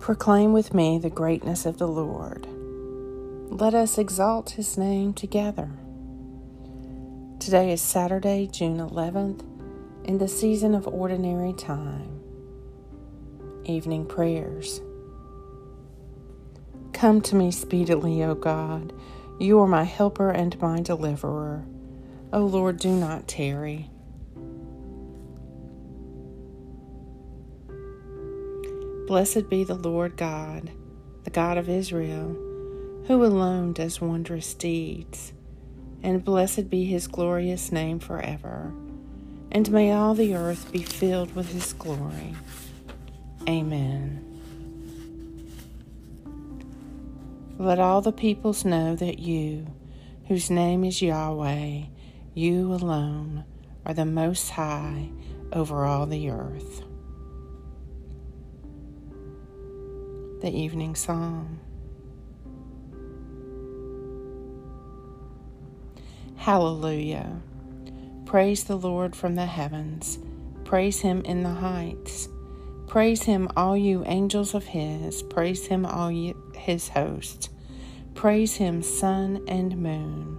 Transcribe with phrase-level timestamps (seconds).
[0.00, 2.46] Proclaim with me the greatness of the Lord.
[3.50, 5.70] Let us exalt his name together.
[7.40, 9.44] Today is Saturday, June 11th,
[10.04, 12.20] in the season of ordinary time.
[13.64, 14.80] Evening prayers.
[16.92, 18.92] Come to me speedily, O God.
[19.38, 21.66] You are my helper and my deliverer.
[22.32, 23.90] O Lord, do not tarry.
[29.08, 30.70] Blessed be the Lord God,
[31.24, 32.36] the God of Israel,
[33.06, 35.32] who alone does wondrous deeds,
[36.02, 38.70] and blessed be his glorious name forever.
[39.50, 42.36] And may all the earth be filled with his glory.
[43.48, 44.22] Amen.
[47.58, 49.68] Let all the peoples know that you,
[50.26, 51.84] whose name is Yahweh,
[52.34, 53.46] you alone
[53.86, 55.08] are the Most High
[55.50, 56.82] over all the earth.
[60.40, 61.60] The evening psalm.
[66.36, 67.40] Hallelujah.
[68.24, 70.18] Praise the Lord from the heavens.
[70.64, 72.28] Praise him in the heights.
[72.86, 75.22] Praise him, all you angels of his.
[75.24, 77.50] Praise him, all you, his hosts.
[78.14, 80.38] Praise him, sun and moon.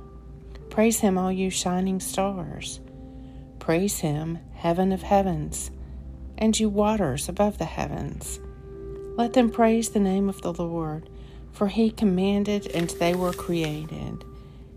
[0.69, 2.79] Praise him, all you shining stars.
[3.59, 5.69] Praise him, heaven of heavens,
[6.37, 8.39] and you waters above the heavens.
[9.19, 11.09] Let them praise the name of the Lord,
[11.51, 14.23] for he commanded and they were created.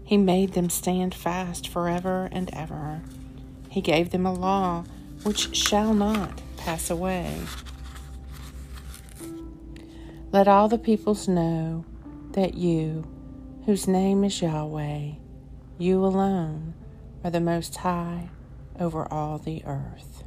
[0.02, 3.02] He made them stand fast forever and ever.
[3.68, 4.82] He gave them a law
[5.22, 7.38] which shall not pass away.
[10.32, 11.84] Let all the peoples know
[12.32, 13.06] that you,
[13.64, 15.12] whose name is Yahweh,
[15.78, 16.74] you alone
[17.22, 18.28] are the Most High
[18.80, 20.24] over all the earth.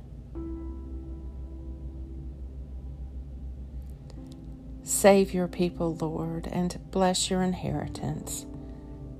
[4.87, 8.45] Save your people, Lord, and bless your inheritance.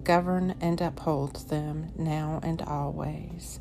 [0.03, 3.59] Govern and uphold them now and always.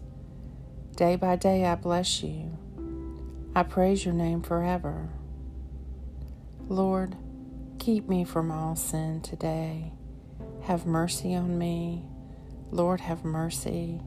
[0.97, 2.59] Day by day I bless you.
[3.57, 5.09] I praise your name forever.
[6.69, 7.17] Lord,
[7.79, 9.95] keep me from all sin today.
[10.65, 12.05] Have mercy on me.
[12.71, 14.03] Lord, have mercy.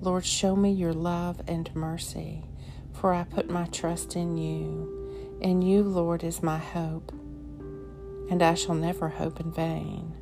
[0.00, 2.44] Lord, show me your love and mercy,
[2.92, 5.38] for I put my trust in you.
[5.40, 7.12] In you, Lord, is my hope
[8.30, 10.14] and I shall never hope in vain.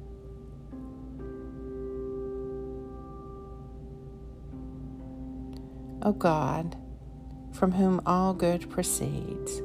[6.04, 6.76] O God,
[7.52, 9.62] from whom all good proceeds,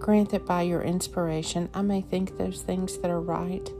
[0.00, 3.70] grant that by your inspiration I may think those things that are right,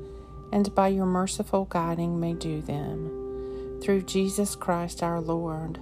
[0.53, 3.81] and by your merciful guiding may do them.
[3.83, 5.81] Through Jesus Christ our Lord,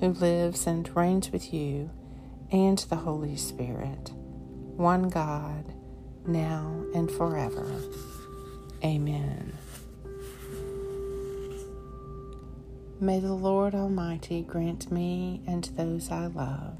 [0.00, 1.90] who lives and reigns with you
[2.50, 4.12] and the Holy Spirit,
[4.76, 5.75] one God
[6.26, 7.66] now and forever.
[8.84, 9.52] Amen.
[13.00, 16.78] May the Lord Almighty grant me and those I love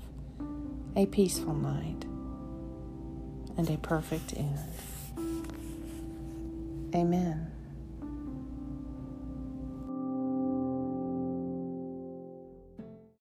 [0.94, 2.04] a peaceful night
[3.56, 4.58] and a perfect end.
[6.94, 7.55] Amen.